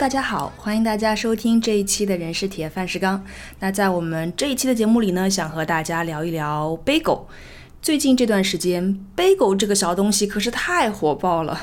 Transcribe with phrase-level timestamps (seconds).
[0.00, 3.22] 大家好，欢迎大家收听这一期的人是铁，饭是钢。
[3.58, 7.28] 那在我们这一期的节目里呢，想和大家聊一聊贝狗。
[7.82, 11.60] 最近这段时间，贝狗这个小东西可是太火爆了，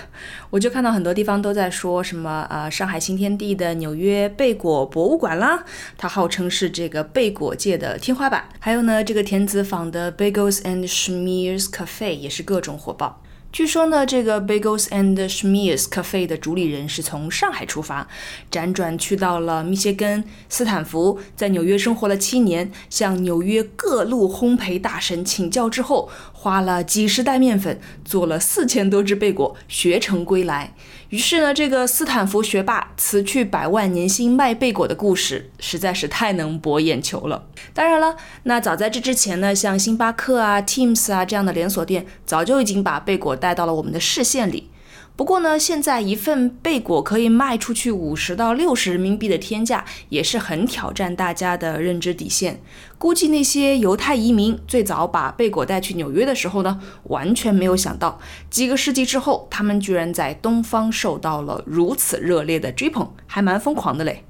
[0.51, 5.63] 我就看到很多地方都在说什么呃，上海新天地的纽约贝果博物馆啦，
[5.97, 8.47] 它号称是这个贝果界的天花板。
[8.59, 13.23] 还有呢，这个田子坊的 Bagels and Schmears Cafe 也是各种火爆。
[13.49, 18.07] 据说呢，这个 Bagels and Schmears Cafe 的主理人是从上海出发，
[18.51, 30.75] 辗转去到了密歇根、斯坦福，在纽约生活了七年，向纽约各路烘焙大神请教之后，花了几十袋面粉，做了四千多只贝果，学成归来。
[31.09, 37.45] 于是呢，这个斯坦福学霸辞去百万年薪卖贝果的故事，实在是太能博眼球了。
[37.73, 44.69] 当然了，那早在这之前呢，像星巴克啊、Teams 啊这样的连锁店，早就已经把贝果带到了我们的视线里。
[45.17, 52.61] 不过呢，现在一份贝果可以卖出去五十到六十人民币的天价，也是很挑战大家的认知底线。
[52.99, 58.19] 估计那些犹太移民最早把贝果带去纽约的时候呢，完全没有想到，
[58.51, 64.23] 几个世纪之后，他们居然在东方受到了如此热烈的追捧，还蛮疯狂的嘞。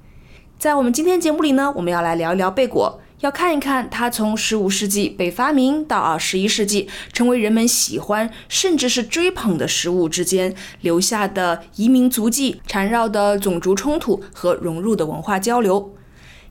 [0.58, 3.02] 在我们今天节目里呢，我们要来聊一聊贝果。
[3.22, 15.96] 要看一看它从十五世纪被发明到二十一世纪成为人们喜欢甚至是追捧的食物之间留下的移民足迹、缠绕的种族冲突和融入的文化交流，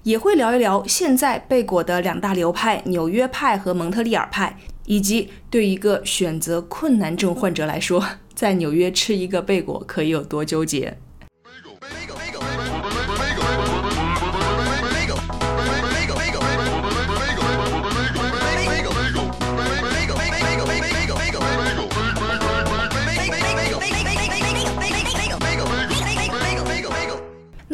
[0.02, 10.98] 也会聊一聊现在贝果的两大流派——纽约派和蒙特利尔派，以及对一个选择困难症患者来说，在纽约吃一个贝果可以有多纠结。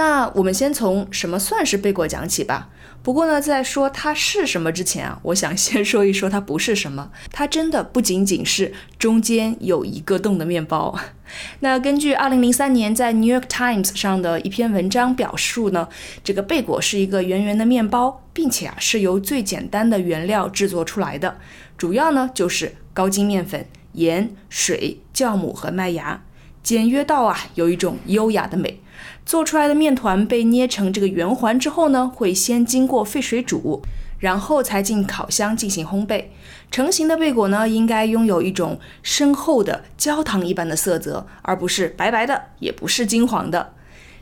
[0.03, 2.69] 那我们先从什么算是贝果讲起吧。
[3.05, 7.13] 不过呢，在说它是什么之前啊，我想先说一说它不是什么。
[7.31, 10.99] 它真的不仅仅是中间有一个洞的面包。
[11.61, 15.89] 那根据2003年在《New York Times》上的一篇文章表述呢，
[16.25, 21.37] 这个贝果是一个圆圆的面包，并且啊是由最简单的原料制作出来的，
[21.79, 26.25] 主要呢就是高筋面粉、盐、水、酵母和麦芽，
[26.61, 28.81] 简约到啊有一种优雅的美。
[29.25, 33.83] 做出来的面团被捏成这个圆环之后呢，会先经过沸水煮，
[34.19, 36.25] 然后才进烤箱进行烘焙。
[36.71, 43.75] 成型的贝果呢，应该拥有一种深厚的焦糖一般的色泽，而不是白白的，也不是金黄的。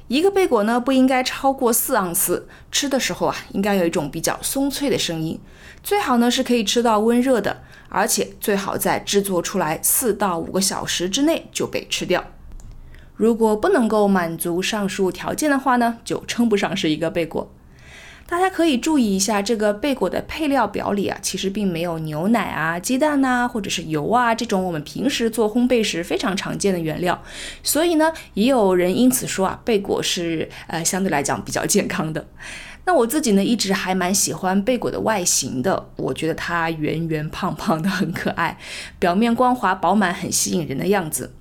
[0.08, 2.48] 一个贝果呢，不应该超过四盎司。
[2.72, 5.40] 吃的时候啊，应该有一种比较松脆的声音。
[5.82, 12.24] 最好呢是可以吃到温热的，而且最好在制作出来四到五个小时之内就被吃掉。
[13.20, 17.52] 如果不能够满足上述条件的话呢，就称不上是一个贝果。
[18.26, 27.22] 大家可以注意一下这个贝果的配料表里啊，其实并没有牛奶啊、鸡蛋呐，或者是油啊这种我们平时做烘焙时非常常见的原料。
[27.62, 32.26] 所以呢，也有人因此说啊，贝果是呃相对来讲比较健康的。
[32.86, 38.56] 那我自己呢，一直还蛮喜欢贝果的外形的，我觉得它圆圆胖胖的很可爱，
[38.98, 41.34] 表面光滑饱满，很吸引人的样子。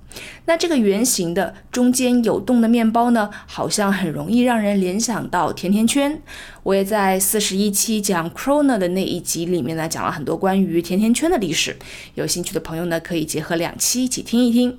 [0.46, 6.20] 那这个圆形的中间有洞的面包呢，好像很容易让人联想到甜甜圈。
[6.62, 11.76] 我也在四十一期讲 Corona 的那一集里面呢，讲了很多关于甜甜圈的历史。
[12.14, 14.78] 有兴趣的朋友呢，可以结合两期一起听一听。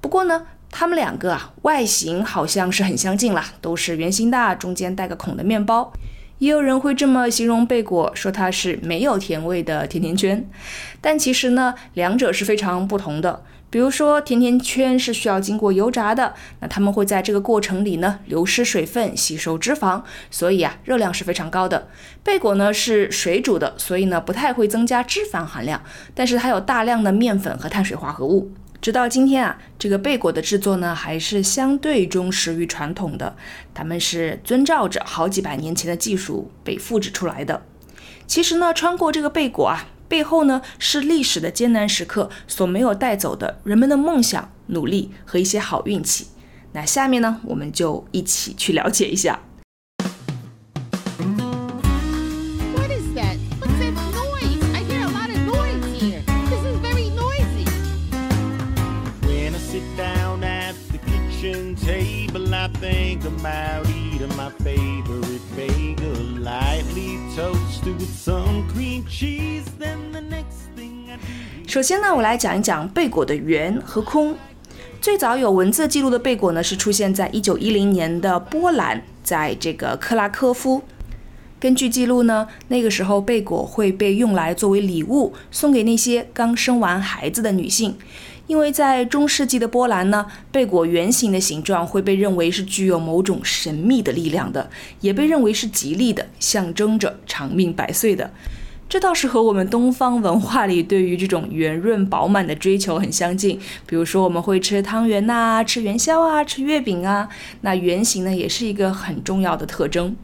[0.00, 5.92] 不过呢，它们两个啊，外形好像是很相近啦，都是圆形的，中间带个孔的面包。
[6.38, 10.46] 也有人会这么形容贝果，说它是没有甜味的甜甜圈。
[11.00, 13.42] 但其实呢，两者是非常不同的。
[13.76, 21.86] 比如说，甜甜圈是需要经过油炸的，那它们会在这个过程里呢流失水分、吸收脂肪，所以啊热量是非常高的。
[22.22, 25.82] 贝果呢是水煮的，所以呢不太会增加脂肪含量，
[26.14, 28.50] 但是它有大量的面粉和碳水化合物。
[28.80, 33.36] 直到今天啊，这个贝果的制作呢还是相对忠实于传统的，
[33.74, 37.60] 他们是遵照着好几百年前的技术被复制出来的。
[38.26, 39.88] 其实呢，穿过这个贝果啊。
[40.08, 46.28] 背后呢是历史的艰难时刻所没有带走的人们的梦想、努力和一些好运气。
[46.72, 49.40] 那下面呢，我们就一起去了解一下。
[71.66, 74.34] 首先呢，我来讲一讲贝果的圆和空。
[75.00, 80.82] 最早有文字记录的贝果呢，是出现在一九一零年的波兰，在这个克拉科夫。
[81.60, 87.96] 根据记录呢，那个时候贝果会被用来作为礼物送给那些刚生完孩子的女性，
[88.46, 94.70] 因为在中世纪的波兰呢，贝果圆形的形状会被认为是具有某种神秘的力量的，
[95.00, 98.30] 也被认为是吉利的，象征着长命百岁的。
[98.88, 103.58] 这倒是和我们东方文化里对于这种圆润饱满的追求很相近。
[103.84, 107.28] 比如说，我们会吃汤圆呐，吃元宵啊，吃月饼啊，
[107.62, 110.14] 那圆形呢，也是一个很重要的特征。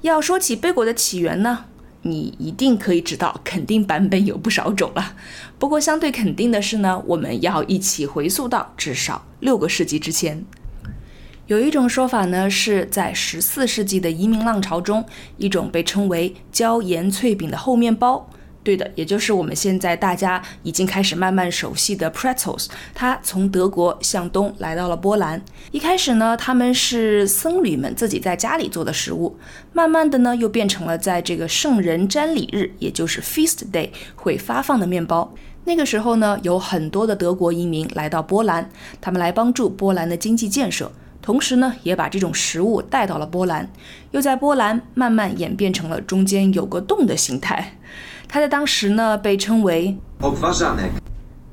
[0.00, 1.66] 要说起贝果的起源呢，
[2.02, 5.14] 你一定可以知道，肯定版本有不少种了。
[5.58, 10.44] 不过相对肯定的是呢，我们要一起回溯到至少六个世纪之前。
[11.46, 15.04] 有一种说法呢，是在十四世纪的移民浪潮中，
[15.38, 18.28] 一种被称为椒盐脆饼的厚面包。
[18.62, 25.42] 对的，也就是我们现在大家已经开始慢慢熟悉的 pretzels，它从德国向东来到了波兰。
[25.70, 29.38] 一开始呢，他们是僧侣们自己在家里做的食物，
[29.72, 35.32] 慢慢的呢，又变成了在这个圣人瞻礼日，也就是 feast day 会发放的面包。
[35.64, 38.68] 那个时候呢，有很多的德国移民来到波兰，
[39.00, 40.90] 他们来帮助波兰的经济建设，
[41.22, 43.70] 同时呢，也把这种食物带到了波兰，
[44.10, 47.78] 又在波兰慢慢演变成了中间有个洞的形态。
[48.28, 49.96] 他在当时呢被称为。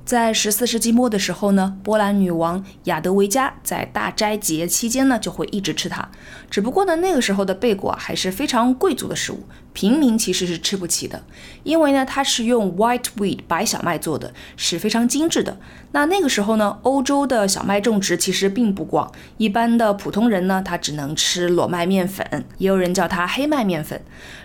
[0.06, 6.08] 在十四世纪末的时候呢，波兰女王雅德维加在大斋节期间呢就会一直吃它。
[6.48, 9.44] 只不过呢，那个时候的贝果还是非常贵族的食物，
[9.74, 11.24] 平民其实是吃不起的，
[11.64, 15.58] 因为呢它是用 white wheat 白小麦做的，是非常精致的。
[15.92, 24.00] 那那个时候呢，欧洲的小麦种植其实并不广，一般的普通人呢他只能吃裸麦面粉，也有人叫它黑麦面粉。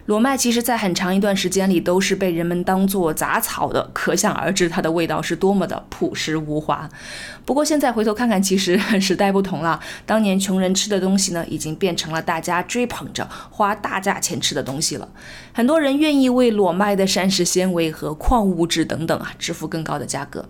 [0.06, 5.49] 裸麦其实在很长一段时间里都是被人们当做杂草的，可想而知它的味道是多。
[5.50, 6.88] 多么的朴实无华。
[7.44, 9.80] 不过现在回头看看，其实 时代不同了。
[10.06, 15.08] 当年穷人吃的东西呢，已经变成了大家追捧着、花大价钱吃的东西了。
[15.52, 20.48] 很多人愿意为裸卖的膳食纤维和矿物质等等啊，支付更高的价格。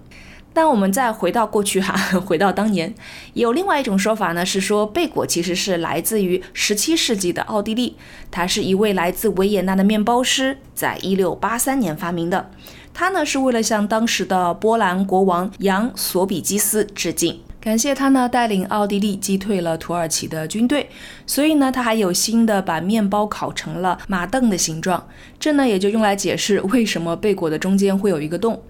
[0.52, 1.94] 但我们再回到过去哈，
[2.26, 2.92] 回到当年，
[3.34, 7.96] 有另外一种说法呢，是说贝果其实是来自于十七世纪的奥地利，
[8.30, 12.50] 他是一位来自维也纳的面包师，在一六八三年发明的。
[12.92, 20.90] 他呢是为了向当时的波兰国王杨索比基斯致敬，感谢他呢带领奥地利击退了土耳其的军队，
[21.24, 25.06] 所以呢他还有心的把面包烤成了马凳的形状，
[25.38, 28.60] 这呢也就用来解释为什么贝果的中间会有一个洞。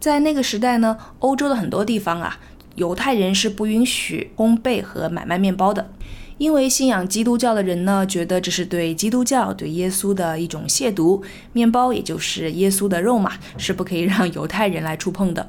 [0.00, 2.38] 在那个时代呢，欧洲的很多地方啊，
[2.76, 5.92] 犹太人是不允许烘焙和买卖面包的。
[6.38, 11.22] 因为信仰基督教的人呢，觉得这是对基督教、对耶稣的一种亵渎。
[11.52, 15.46] 面包也就是耶稣的肉嘛，是不可以让犹太人来触碰的。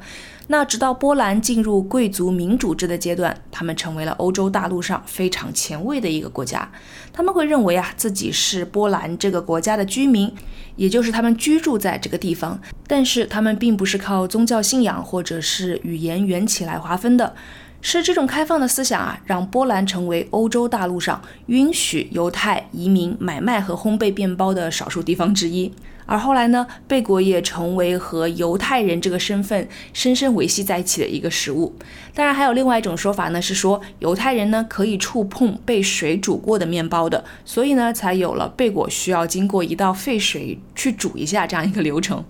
[0.51, 6.69] 那直到波兰进入贵族民主制的阶段，他们成为了欧洲大陆上非常前卫的一个国家。
[7.13, 10.29] 他们会认为啊，自己是波兰这个国家的居民，
[10.75, 12.59] 也就是他们居住在这个地方。
[12.85, 17.33] 但是他们并不是靠宗教信仰或者是语言缘起来划分的。
[17.79, 25.71] 是这种开放的思想啊，让波兰成为欧洲大陆上允许犹太移民买卖和烘焙面包的少数地方之一。
[26.11, 31.73] 而后来呢，贝果也成为和犹太人这个身份深深维系在一起的一个食物。
[32.13, 42.21] 当然，还有另外一种说法呢，是说犹太人呢可以触碰被水煮过的面包的，所以呢才有了贝果需要经过一道沸水去煮一下这样一个流程。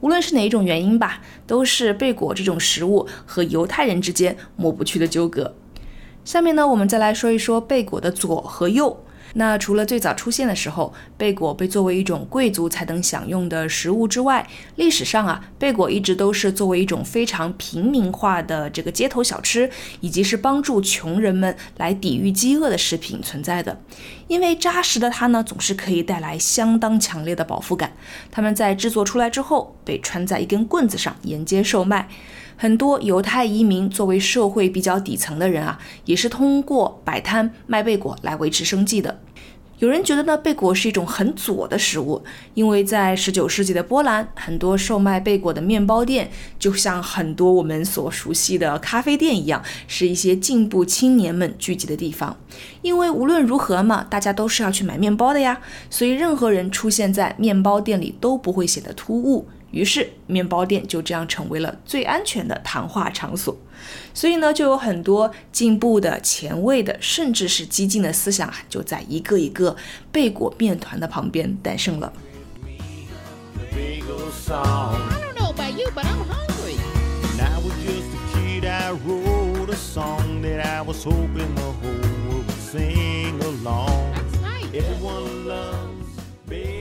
[0.00, 5.54] 无论是哪一种原因吧，都是贝果这种食物和犹太人之间抹不去的纠葛。
[6.24, 9.04] 下面呢，我们再来说一说贝果的左和右。
[9.34, 19.70] 那除了最早出现的时候，贝果被作为一种贵族才能享用的食物之外，历史上啊，贝果一直都是作为一种非常平民化的这个街头小吃，
[20.00, 23.80] 以及是帮助穷人们来抵御饥饿的食品存在的。
[24.26, 27.92] 因为扎实的它呢，总是可以带来相当强烈的饱腹感。
[28.30, 32.08] 他们在制作出来之后，被穿在一根棍子上沿街售卖。
[32.60, 39.20] 很多犹太移民作为社会比较底层的人啊，也是通过摆摊卖贝果来维持生计的。
[39.78, 42.20] 有人觉得呢，贝果是一种很左的食物，
[42.54, 52.36] 因为在十九世纪的波兰，很多售卖贝果的面包店就像很多我们所熟悉的咖啡店一样，是一些进步青年们聚集的地方。
[52.82, 59.46] 因为无论如何嘛，大家都是要去买面包的呀，所以任何人出现在面包店里都不会显得突兀。
[59.70, 63.56] 于是，面包店就这样成为了最安全的谈话场所。
[64.12, 69.76] 所以呢，就有很多进步的、前卫的，甚至是激进的思想啊，就在一个一个
[70.10, 72.12] 贝果面团的旁边诞生了。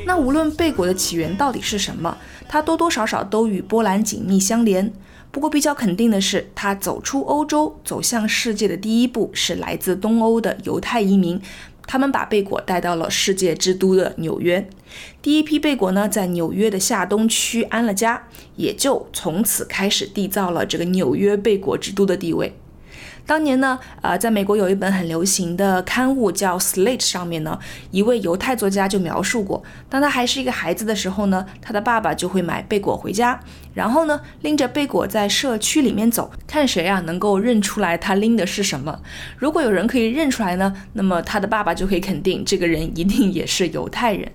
[0.06, 4.92] 那无论贝果的起源到底是什么，它多多少少都与波兰紧密相连。
[5.32, 11.42] 不过比较肯定的是，它走出欧洲走向世界的第一步是来自东欧的犹太移民。
[11.86, 14.68] 他们把贝果带到了世界之都的纽约，
[15.22, 22.54] 第一批贝果呢，在纽约的下东区安了家，也就从此开始缔造了这个纽约贝果之都的地位。
[23.28, 27.60] 当年呢，呃，在美国有一本很流行的刊物叫《Slate》，上面呢，
[27.92, 33.38] 一位犹太作家就描述过，当他还是一个孩子的时候呢，他的爸爸就会买贝果回家，
[33.74, 38.98] 然后呢，拎着贝果在社区里面走，看谁啊能够认出来他拎的是什么。
[39.38, 44.32] 如果有人可以认出来呢，那么他的爸爸就可以肯定这个人一定也是犹太人。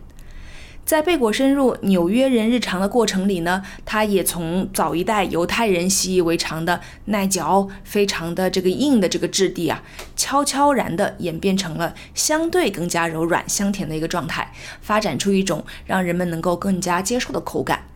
[0.93, 9.83] 在贝果深入纽约人日常的过程里呢，它也从早一代犹太人习以为常的耐嚼、非常的这个硬的这个质地啊，
[10.17, 17.87] 悄悄然的演变成了相对更加柔软、香甜的一个状态，发展出一种让人们能够更加接受的口感。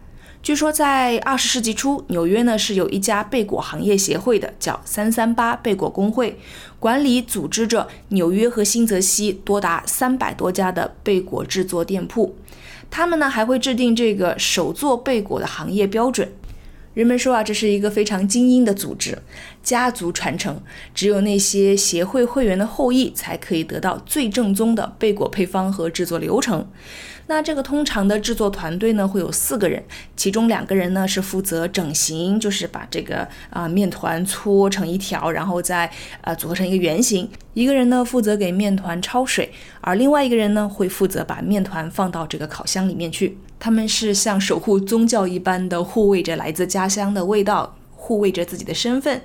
[0.43, 6.38] 据说在二十世纪初，纽约呢是有一家贝果行业协会的，叫三三八贝果工会，
[6.81, 12.35] 管理组织着纽约和新泽西多达三百多家的贝果制作店铺。
[12.90, 16.33] 他们呢还会制定这个手做贝果的行业标准。
[16.95, 19.19] 人们说啊，这是一个非常精英的组织，
[19.62, 20.59] 家族传承，
[20.95, 26.66] 只有那些协会会员的后裔才可以得到最正宗的贝果配方和制作流程。
[27.28, 29.83] 那这个通常的制作团队呢，会有四个人，
[30.16, 35.90] 其中两个人呢是负责整形，就是把这个啊面团搓成一条，然后再
[36.21, 43.37] 呃组合成一个圆形；一个人呢负责给面团焯水，而另外一个人呢会负责把面团放到这个烤箱里面去。
[43.59, 47.75] 他们是像守护宗教一般的护卫着来自家乡的味道。
[48.06, 49.20] 护卫着自己的身份，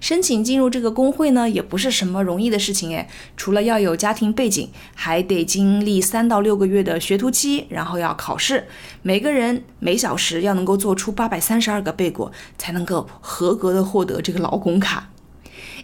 [0.00, 3.06] 申请进入这个工会呢，也不是什么容易的事情诶。
[3.36, 8.66] 除了要有家庭背景，还得经历三到六个月的学徒期，然后要考试。
[9.02, 15.10] 每个人每小时要能够做出八百三十二个贝果，才能够合格的获得这个劳工卡。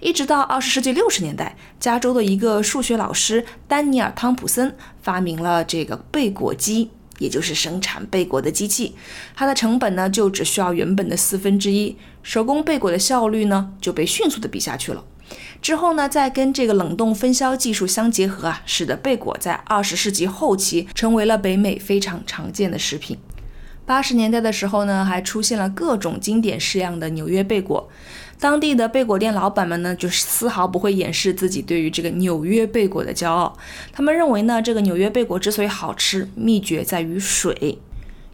[0.01, 6.93] 一直到二十世纪六十年代，加州的一个数学老师丹尼尔·汤普森发明了这个贝果机。
[7.19, 8.95] 也就是生产贝果的机器，
[9.35, 15.05] 它的成本呢就只需要原本的四分之一，手工贝果的效率呢就被迅速的比下去了。
[15.61, 23.19] 之后呢，再跟这个冷冻分销技术相结合啊，使得贝果在二十世纪后期成为了北美非常常见的食品。
[23.85, 27.89] 八十年代的时候呢，还出现了各种经典式样的纽约贝果。
[28.41, 33.57] 当地的贝果店老板们呢，就是丝毫不会掩饰自己对于这个纽约贝果的骄傲。
[33.93, 37.79] 他们认为呢，这个纽约贝果之所以好吃，秘诀在于水。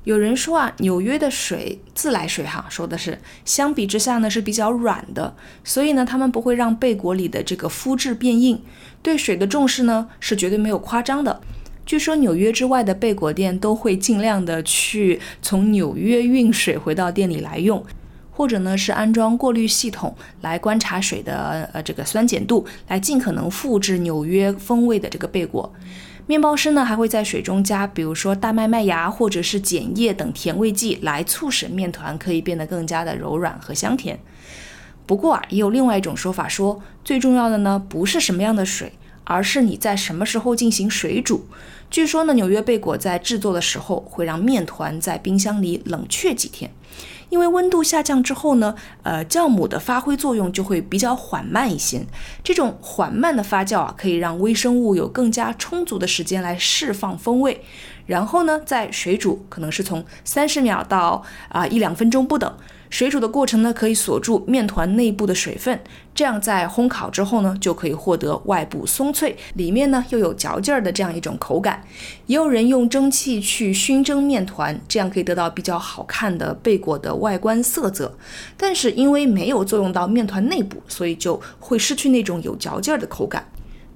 [0.04, 5.34] 有人说啊，纽约的水自来水哈，说的是相比之下呢是比较软的，
[5.64, 8.60] 所以呢，他们不会让贝果里的这个肤质变硬。
[9.02, 11.40] 对水的重视呢，是绝对没有夸张的。
[11.86, 17.82] 据说纽约之外的贝果店都会尽量的去从纽约运水回到店里来用。
[18.36, 25.72] 或者呢是安装过滤系统来观察水的呃这个酸碱度，来尽可能复制纽约风味的这个贝果。
[26.26, 34.18] 面包师呢还会在水中加，比如说大麦麦芽或者是碱液等甜味剂，来促使面团可以变得更加的柔软和香甜。
[35.06, 41.46] 不过啊，也有另外一种说法说，最重要的呢不是什么样的水，而是你在什么时候进行水煮。
[41.90, 46.70] 据说呢，纽约贝果在制作的时候会让面团在冰箱里冷却几天。
[47.34, 52.00] 因为温度下降之后呢，呃，酵母的发挥作用就会比较缓慢一些。
[52.44, 57.60] 这种缓慢的发酵啊，可以让微生物有更加充足的时间来释放风味。
[58.06, 62.56] 然后呢，在水煮可能是从三十秒到啊一两分钟不等。
[62.94, 65.80] 水煮的过程呢，可以锁住面团内部的水分，
[66.14, 71.82] 这样在烘烤之后呢，就可以获得外部松脆，里面呢又有嚼劲儿的这样一种口感。
[72.26, 78.16] 也有人用蒸汽去熏蒸面团，这样可以得到比较好看的贝果的外观色泽。
[78.56, 83.44] 但是因为没有作用到面团内部，所以就会失去那种有嚼劲儿的口感。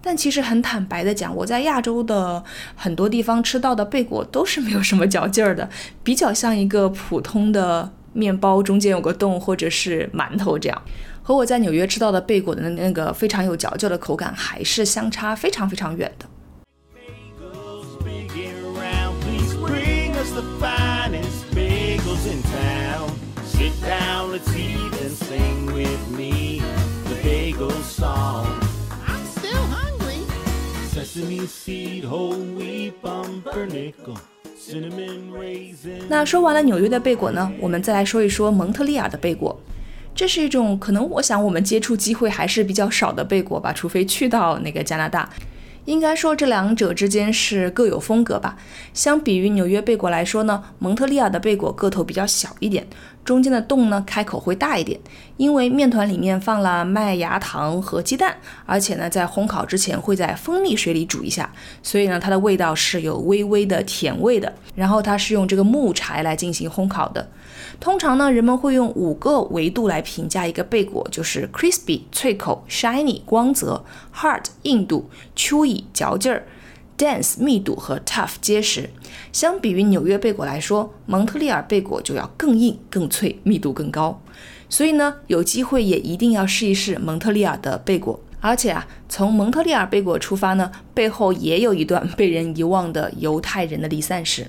[0.03, 2.43] 但其实很坦白的讲，我在亚洲的
[2.75, 5.71] 很多地方吃到的贝果都是没有什么嚼劲儿的，
[6.03, 7.93] 比较像一个普通的。
[8.13, 10.83] 面包中间有个洞，或者是馒头这样，
[11.23, 16.27] 和我在纽约吃到的贝果的那个非常有嚼劲的口感，还是相差非常非常远的。
[36.09, 39.59] 那说完了纽约的贝果呢，我们再来说一说蒙特利尔的贝果。
[40.15, 45.31] 这是一种可能，我想我们接触机会还是比较少的贝果吧，除非去到那个加拿大。
[45.85, 48.59] 应该说这两者之间是各有风格吧。
[48.93, 52.87] 相比于纽约贝果来说呢，蒙特利尔的贝果个头比较小一点。
[53.29, 54.99] 中间的洞呢，开口会大一点，
[55.37, 64.51] 因为面团里面放了麦芽糖和鸡蛋，而且呢，在烘烤之前会在蜂蜜水里煮一下，所以呢，它的味道是有微微的甜味的。
[64.75, 67.29] 然后它是用这个木柴来进行烘烤的。
[67.79, 73.85] 通常呢，人们会用五个维度来评价一个贝果，就是 crispy 脆口、shiny 光泽、
[74.17, 76.45] hard 硬度、chewy 嚼劲儿。
[76.99, 78.91] Dense 密度和 tough 结实，
[79.33, 84.21] 相比于纽约贝果来说，蒙特利尔贝果就要更硬、更脆，密度更高。
[84.69, 88.21] 所以呢，有机会也一定要试一试蒙特利尔的贝果。
[88.41, 94.49] 而且啊，从蒙特利尔贝果出发呢，背后也有一段被人遗忘的犹太人的离散史。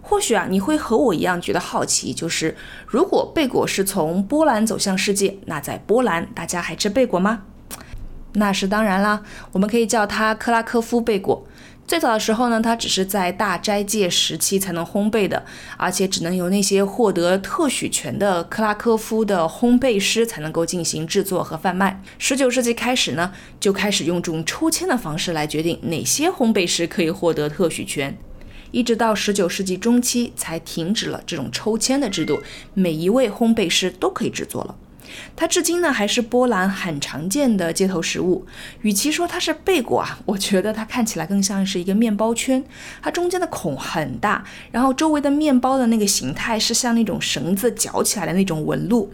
[0.00, 2.56] 或许啊，你会和我一样觉得好奇，就是
[2.86, 7.42] 如果贝果是从波兰走向世界，那在波兰大家还吃贝果吗？
[8.34, 11.46] 那是当然啦，我们可以叫它克拉科夫贝果。
[11.86, 15.44] 最早的时候呢，它只是在大斋戒时期才能烘焙的，
[15.76, 22.02] 而且只能由那些获得特许权的克拉科夫的烘焙师才能够进行制作和贩卖。
[22.18, 28.16] 十九世纪开始呢，就开始用这种抽签的方式来决定哪些烘焙师可以获得特许权，
[28.70, 34.74] 一直到十九世纪中期才停止了这种抽签的制度，每一位烘焙师都可以制作了。
[35.36, 38.46] 它至今呢还是波兰很常见的街头食物。
[38.82, 42.64] 与其说它是贝果啊，我觉得它看起来更像是一个面包圈。
[43.02, 49.12] 它中间的孔很大，然后周围的面包的那个形态是像那种绳子绞起来的那种纹路。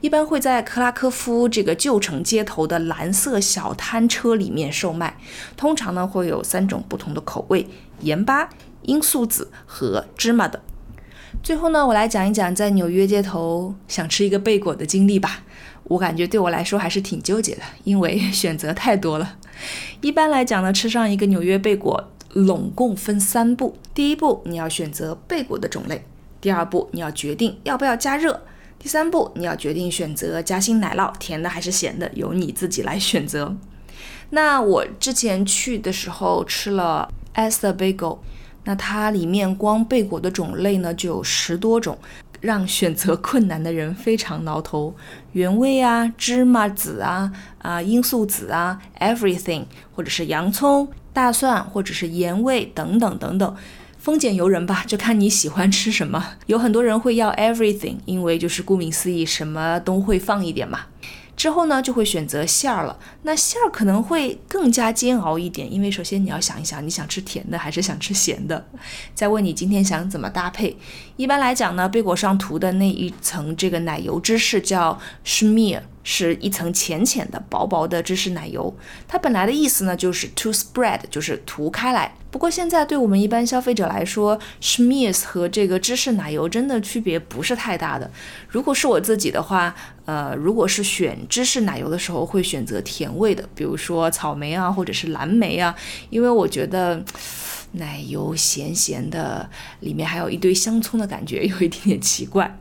[0.00, 5.16] 一般会在克拉科夫这个旧城街头的蓝色小摊车里面售卖。
[5.56, 7.66] 通常呢会有三种不同的口味：
[8.00, 8.48] 盐巴、
[8.82, 10.60] 罂粟籽和芝麻的。
[11.40, 15.42] 最后呢，我来讲一讲在纽约街头想吃一个贝果的经历吧。
[15.84, 19.36] 我感觉对我来说还是挺纠结的，因为选择太多了。
[20.00, 23.76] 一般来讲呢，吃上一个纽约贝果，拢共分三步。
[23.92, 25.98] 第一步，你要选择贝果的种类；
[26.40, 28.32] 第二步，你要决定要不要加热；
[28.78, 33.56] 第三步，你要决定选择夹心奶酪，甜的还是咸的，由你自己来选择。
[34.30, 38.18] 那我之前去的时候吃了 Esther Bagel。
[38.64, 41.98] 那它里面光贝果的种类呢就有十多种，
[42.40, 44.94] 让选择困难的人非常挠头。
[45.32, 53.56] 原味啊、芝麻籽啊、啊罂粟籽啊、everything，或者是洋葱、大蒜，或者是盐味等等等等，
[53.98, 56.34] 丰俭由人吧，就看你喜欢吃什么。
[56.46, 60.80] 有很多人会要 everything，因为就是顾名思义，什么都会放一点嘛。
[61.42, 62.96] 之后呢，就会选择馅儿了。
[63.22, 68.64] 那馅儿可能会更加煎熬一点，因为首先你要想一想，你想吃甜的还是想吃咸的。
[69.12, 70.76] 再问你今天想怎么搭配。
[71.16, 75.80] 一般来讲呢，贝果上涂的那一层这个奶油芝士叫 schmear。
[76.04, 78.76] 是一层浅浅的、薄薄的芝士奶油，
[79.06, 82.12] 它本来的意思呢就是 to spread，就是涂开来。
[82.28, 88.10] 不过现在对我们一般消费者来说，schmears 和这个芝士奶油真的区别不是太大的。
[88.48, 89.72] 如果是我自己的话，
[90.12, 95.74] 呃，如果是选芝士奶油的时候，会选择甜味的，比如说草莓啊，或者是蓝莓啊，
[96.10, 97.02] 因为我觉得
[97.72, 99.48] 奶油咸咸的，
[99.80, 102.58] 里面还有一堆香葱的感觉，有一点点奇怪。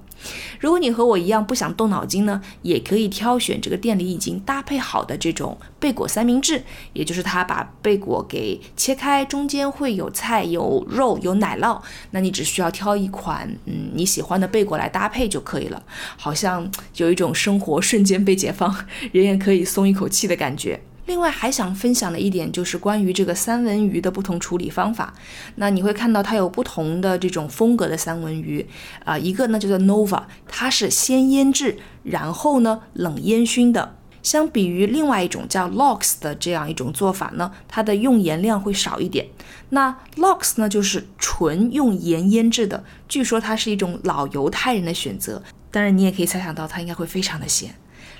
[0.59, 11.81] 如果你和我一样不想动脑筋呢，也可以挑选这个店里已经搭配好的这种贝果三明治，也就是他把贝果给切开，中间会有菜、有肉、有奶酪，
[12.11, 15.81] 那你只需要挑一款嗯你喜欢的贝果来搭配就可以了，
[16.17, 18.73] 好像有一种生活瞬间被解放，
[19.11, 20.81] 人也可以松一口气的感觉。
[21.11, 25.13] 另外还想分享的一点就是关于这个三文鱼的不同处理方法。
[25.55, 28.65] 那你会看到它有不同的这种风格的三文鱼
[29.03, 33.97] 啊，一个呢叫做 Nova，它是先腌制，然后呢冷烟熏的。
[34.23, 39.27] 相比于另外一种叫 Lox 的这样一种做法呢，它的用盐量会少一点。
[39.71, 45.43] 那 Lox 呢就是纯用盐腌制的，据说它是一种老犹太人的选择。
[45.71, 47.75] 当然你也可以猜想到它应该会非常的咸。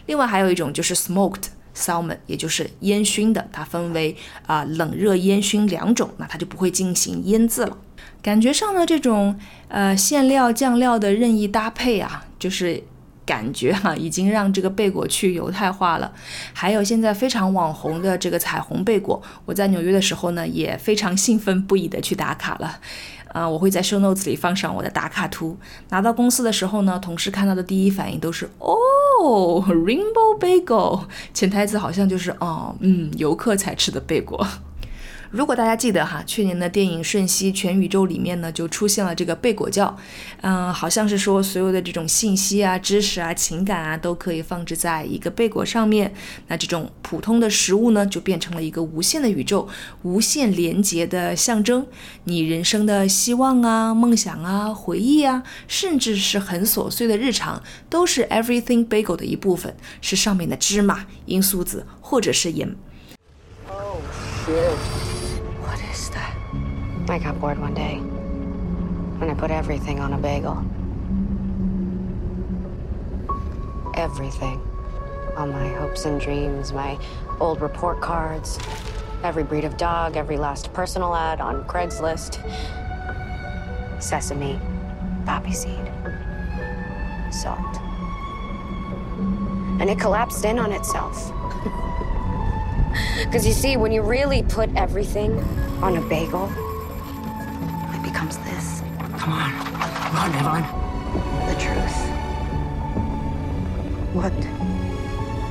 [0.08, 1.44] 另外还有一种就是 Smoked。
[1.82, 4.16] salmon，也就是烟熏的，它分为
[4.46, 7.78] 啊冷热烟熏两种，那它就不会进行腌制了。
[8.22, 12.84] 感觉上呢，这种呃馅料酱料的任意搭配啊，就是
[13.26, 16.14] 感觉哈已经让这个贝果去犹太化了。
[16.54, 22.80] 还有现在非常网红的这个彩虹贝果，我在纽约的时候呢，也非常兴奋不已的去打卡了。
[23.34, 25.58] 啊，我会在 show notes 里放上我的打卡图。
[25.90, 34.46] 拿到公司的时候呢，同事看到的第一反应都是哦，Rainbow Bagel，潜台词好像就是哦，嗯，游客才吃的贝果。
[35.32, 39.96] 如果大家记得哈，去年的电影《瞬息全宇宙》里面呢，就出现了这个贝果教，
[40.42, 46.14] 嗯，好像是说所有的这种信息啊、知识啊、情感啊，都可以放置在一个贝果上面。
[46.48, 49.66] 那这种普通的食物呢，就变成了一个无限的宇宙、
[50.02, 51.88] 无限连结的象征。
[52.26, 62.76] 你人生的希望啊、梦想啊、回忆啊，甚至是很琐碎的日常，都是 Everything Bagel 的一部分，是上面的芝麻、罂粟籽或者是盐。
[63.70, 64.02] Oh
[64.46, 65.01] shit.
[67.12, 70.56] I got bored one day, and I put everything on a bagel.
[73.98, 74.62] Everything.
[75.36, 76.98] All my hopes and dreams, my
[77.42, 78.58] old report cards,
[79.24, 82.40] every breed of dog, every last personal ad on Craigslist.
[84.02, 84.58] Sesame,
[85.26, 85.92] poppy seed,
[87.30, 87.76] salt.
[89.82, 91.34] And it collapsed in on itself.
[93.18, 95.40] Because you see, when you really put everything
[95.82, 96.52] on a bagel,
[98.21, 98.83] becomes this.
[99.19, 99.53] Come on.
[100.15, 100.65] Run, Evelyn.
[101.47, 101.99] The truth.
[104.15, 104.33] What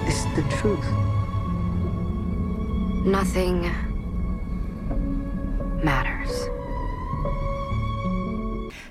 [0.08, 0.86] is the truth?
[3.06, 3.69] Nothing
[5.84, 6.50] matters.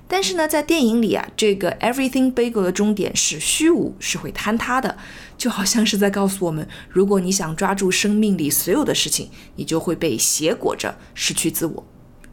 [0.07, 4.96] 但是呢，在电影里啊，这个 Everything Bagel 的终点是虚无，是会坍塌的，
[5.37, 11.85] 就好像是在告诉我们，如果你想抓住生命里所有的事情，你就会被挟裹着失去自我。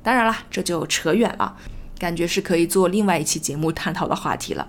[0.06, 1.56] 当然啦，这就扯远了，
[1.98, 4.64] 感觉是可以做另外一期节目探讨的话题了。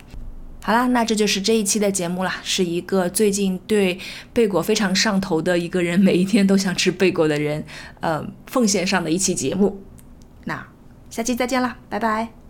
[0.63, 3.99] 好啦，那这就是这一期的节目啦，是一个最近对
[4.33, 7.63] 贝果非常上头的一个人，每一天都想吃贝果的人，
[7.99, 9.83] 呃，奉献上的一期节目。
[10.45, 10.67] 那
[11.11, 12.46] 下期再见啦，拜拜。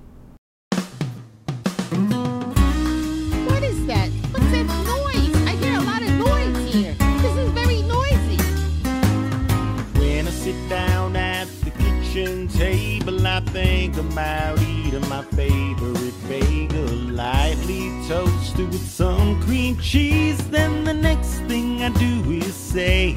[13.67, 20.38] Think about eating my favorite bagel, lightly toasted with some cream cheese.
[20.49, 23.13] Then the next thing I do is say,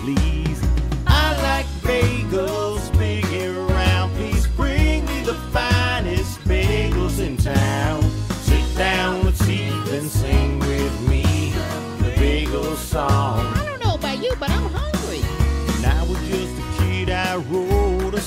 [0.00, 0.60] please.
[1.06, 4.14] I like bagels, big and round.
[4.16, 8.02] Please bring me the finest bagels in town.
[8.48, 11.22] Sit down, let's and sing with me
[12.02, 13.53] the bagel song.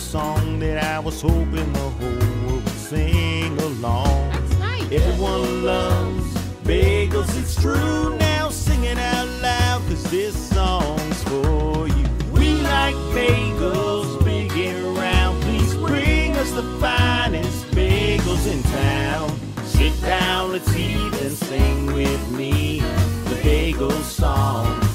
[0.08, 4.32] Song that I was hoping the whole world would sing along.
[4.32, 4.92] That's nice.
[4.94, 8.16] Everyone loves bagels, it's true.
[8.18, 12.06] Now sing it out loud, cause this song's for you.
[12.32, 15.44] We like bagels, big and round.
[15.44, 19.38] Please bring us the finest bagels in town.
[19.66, 22.80] Sit down, let's eat and sing with me
[23.26, 24.87] the bagel song.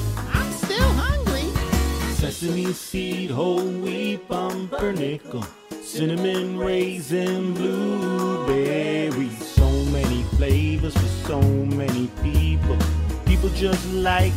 [2.43, 5.45] Sesame seed, whole wheat, pumpernickel,
[5.81, 9.29] cinnamon raisin, blueberry.
[9.29, 12.77] So many flavors for so many people.
[13.25, 14.33] People just like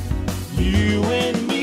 [0.55, 1.56] you and me.